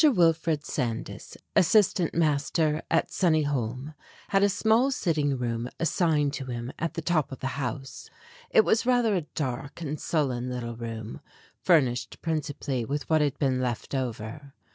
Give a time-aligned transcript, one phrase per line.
[0.03, 3.93] WILFRED SANDYS, assistant master at "Sunniholme,"
[4.29, 8.09] had a small sitting room as signed to him at the top of the house.
[8.49, 11.21] It was rather a dark and sullen little room,
[11.59, 14.55] furnished princi pally with what had been left over.